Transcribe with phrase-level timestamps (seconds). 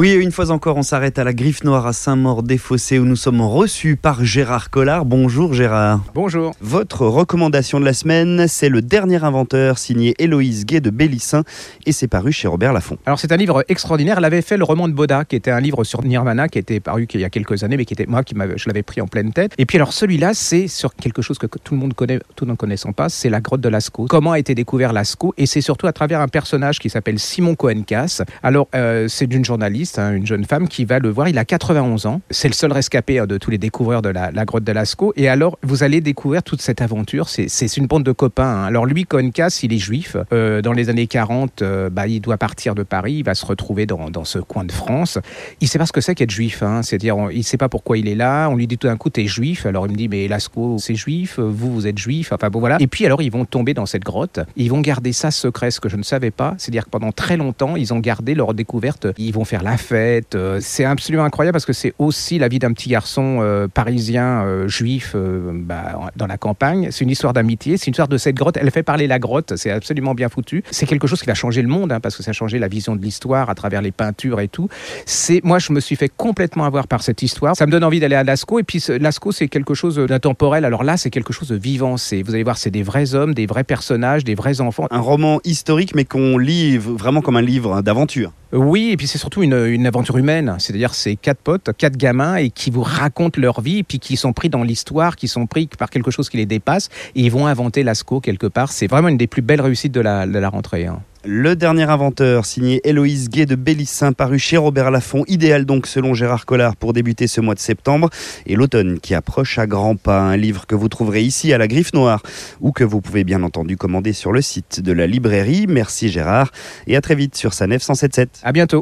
[0.00, 3.42] Oui, une fois encore, on s'arrête à la Griffe Noire à Saint-Maur-des-Fossés où nous sommes
[3.42, 5.04] reçus par Gérard Collard.
[5.04, 6.00] Bonjour Gérard.
[6.14, 6.54] Bonjour.
[6.62, 11.44] Votre recommandation de la semaine, c'est Le dernier inventeur, signé Héloïse Gay de Bellissin
[11.84, 12.96] et c'est paru chez Robert Laffont.
[13.04, 14.16] Alors c'est un livre extraordinaire.
[14.16, 16.80] Elle avait fait le roman de Boda, qui était un livre sur Nirvana, qui était
[16.80, 19.06] paru il y a quelques années, mais qui était moi qui je l'avais pris en
[19.06, 19.52] pleine tête.
[19.58, 22.54] Et puis alors celui-là, c'est sur quelque chose que tout le monde connaît, tout ne
[22.54, 24.06] connaissant pas, c'est la grotte de Lascaux.
[24.08, 25.34] Comment a été découvert Lascaux?
[25.36, 28.22] Et c'est surtout à travers un personnage qui s'appelle Simon Cohen-Cass.
[28.42, 31.28] Alors euh, c'est d'une journaliste, hein, une jeune femme qui va le voir.
[31.28, 32.20] Il a 91 ans.
[32.30, 35.12] C'est le seul rescapé hein, de tous les découvreurs de la, grotte de Lascaux.
[35.16, 37.28] Et alors vous allez découvrir toute cette aventure.
[37.28, 38.44] C'est une bande de copains.
[38.44, 38.64] Hein.
[38.64, 40.16] Alors lui, Cohen-Cass, il est juif.
[40.32, 43.14] Euh, dans les années 40, euh, bah, il doit partir de Paris.
[43.14, 45.18] Il va se retrouver dans, dans ce coin de France.
[45.60, 46.62] Il sait pas ce que c'est qu'être juif.
[46.82, 48.48] C'est-à-dire, il sait pas pourquoi il est là.
[48.48, 49.66] On lui dit tout d'un coup, t'es juif.
[49.66, 51.38] Alors il me dit, mais Lascaux, c'est juif.
[51.38, 52.32] Vous, vous êtes juif.
[52.32, 52.76] Enfin bon voilà.
[52.80, 54.40] Et puis alors ils vont tomber dans cette grotte.
[54.56, 56.54] Ils vont garder ça secret, ce que je ne savais pas.
[56.58, 59.06] C'est-à-dire que pendant très longtemps, ils ont gardé leur découverte.
[59.18, 62.72] Ils vont faire la Euh, c'est absolument incroyable parce que c'est aussi la vie d'un
[62.72, 66.88] petit garçon euh, parisien euh, juif bah, dans la campagne.
[66.90, 67.76] C'est une histoire d'amitié.
[67.76, 68.56] C'est une histoire de cette grotte.
[68.56, 69.54] Elle fait parler la grotte.
[69.56, 70.62] C'est absolument bien foutu.
[70.70, 72.68] C'est quelque chose qui va changer le monde hein, parce que ça a changé la
[72.68, 74.68] vision de l'histoire à travers les peintures et tout.
[75.06, 77.56] C'est moi, je me suis fait complètement avoir par cette histoire.
[77.56, 78.58] Ça me donne envie d'aller à Lascaux.
[78.58, 80.64] Et puis Lascaux, c'est quelque chose d'intemporel.
[80.64, 81.96] Alors là, c'est quelque chose de vivant.
[81.96, 84.86] C'est, vous allez voir, c'est des vrais hommes, des vrais personnages, des vrais enfants.
[84.90, 88.32] Un roman historique, mais qu'on lit vraiment comme un livre d'aventure.
[88.52, 90.56] Oui, et puis c'est surtout une, aventure humaine.
[90.58, 94.32] C'est-à-dire, c'est quatre potes, quatre gamins, et qui vous racontent leur vie, puis qui sont
[94.32, 97.46] pris dans l'histoire, qui sont pris par quelque chose qui les dépasse, et ils vont
[97.46, 98.72] inventer Lascaux quelque part.
[98.72, 100.86] C'est vraiment une des plus belles réussites de la, de la rentrée.
[100.86, 101.00] Hein.
[101.22, 106.14] Le dernier inventeur, signé Héloïse Gay de Bellissin, paru chez Robert Laffont, idéal donc selon
[106.14, 108.08] Gérard Collard pour débuter ce mois de septembre,
[108.46, 111.68] et l'automne qui approche à grands pas, un livre que vous trouverez ici à la
[111.68, 112.22] Griffe Noire,
[112.62, 115.66] ou que vous pouvez bien entendu commander sur le site de la librairie.
[115.68, 116.52] Merci Gérard,
[116.86, 118.40] et à très vite sur sa 177.
[118.42, 118.78] À bientôt.